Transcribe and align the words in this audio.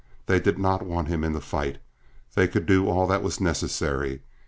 They 0.25 0.39
didn't 0.39 0.63
want 0.63 1.09
him 1.09 1.23
in 1.23 1.33
the 1.33 1.39
fight; 1.41 1.77
they 2.33 2.47
could 2.47 2.65
do 2.65 2.89
all 2.89 3.05
that 3.05 3.21
was 3.21 3.39
necessary. 3.39 4.23